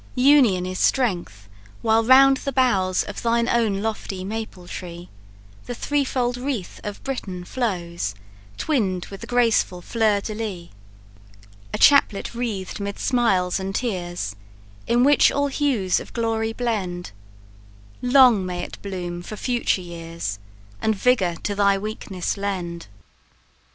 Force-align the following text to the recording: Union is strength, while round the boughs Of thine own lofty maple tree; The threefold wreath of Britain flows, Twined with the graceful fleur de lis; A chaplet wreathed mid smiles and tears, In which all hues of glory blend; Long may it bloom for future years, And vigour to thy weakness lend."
Union 0.15 0.65
is 0.65 0.79
strength, 0.79 1.47
while 1.83 2.03
round 2.03 2.37
the 2.37 2.51
boughs 2.51 3.03
Of 3.03 3.21
thine 3.21 3.47
own 3.47 3.83
lofty 3.83 4.23
maple 4.23 4.67
tree; 4.67 5.09
The 5.67 5.75
threefold 5.75 6.37
wreath 6.37 6.79
of 6.83 7.03
Britain 7.03 7.45
flows, 7.45 8.15
Twined 8.57 9.05
with 9.11 9.21
the 9.21 9.27
graceful 9.27 9.79
fleur 9.83 10.19
de 10.19 10.33
lis; 10.33 10.69
A 11.71 11.77
chaplet 11.77 12.33
wreathed 12.33 12.79
mid 12.79 12.97
smiles 12.97 13.59
and 13.59 13.75
tears, 13.75 14.35
In 14.87 15.03
which 15.03 15.31
all 15.31 15.49
hues 15.49 15.99
of 15.99 16.13
glory 16.13 16.51
blend; 16.53 17.11
Long 18.01 18.43
may 18.43 18.63
it 18.63 18.81
bloom 18.81 19.21
for 19.21 19.35
future 19.37 19.81
years, 19.81 20.39
And 20.81 20.95
vigour 20.95 21.35
to 21.43 21.53
thy 21.53 21.77
weakness 21.77 22.37
lend." 22.37 22.87